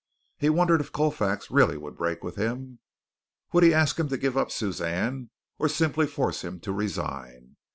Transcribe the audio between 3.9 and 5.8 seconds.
him to give up Suzanne, or